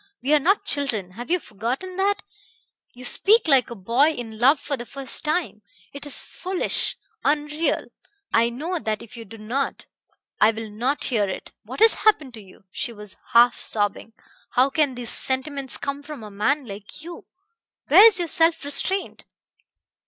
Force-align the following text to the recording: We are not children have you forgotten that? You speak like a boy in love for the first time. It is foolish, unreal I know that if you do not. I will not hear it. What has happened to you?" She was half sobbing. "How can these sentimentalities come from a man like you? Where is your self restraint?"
We 0.23 0.33
are 0.33 0.39
not 0.39 0.65
children 0.65 1.11
have 1.11 1.29
you 1.29 1.37
forgotten 1.39 1.95
that? 1.97 2.23
You 2.95 3.05
speak 3.05 3.47
like 3.47 3.69
a 3.69 3.75
boy 3.75 4.09
in 4.09 4.39
love 4.39 4.59
for 4.59 4.75
the 4.75 4.83
first 4.87 5.23
time. 5.23 5.61
It 5.93 6.07
is 6.07 6.23
foolish, 6.23 6.97
unreal 7.23 7.85
I 8.33 8.49
know 8.49 8.79
that 8.79 9.03
if 9.03 9.15
you 9.15 9.25
do 9.25 9.37
not. 9.37 9.85
I 10.39 10.49
will 10.49 10.71
not 10.71 11.03
hear 11.03 11.29
it. 11.29 11.51
What 11.65 11.81
has 11.81 11.93
happened 12.01 12.33
to 12.33 12.41
you?" 12.41 12.63
She 12.71 12.91
was 12.91 13.15
half 13.33 13.59
sobbing. 13.59 14.13
"How 14.53 14.71
can 14.71 14.95
these 14.95 15.11
sentimentalities 15.11 15.77
come 15.77 16.01
from 16.01 16.23
a 16.23 16.31
man 16.31 16.65
like 16.65 17.03
you? 17.03 17.27
Where 17.87 18.07
is 18.07 18.17
your 18.17 18.27
self 18.27 18.65
restraint?" 18.65 19.25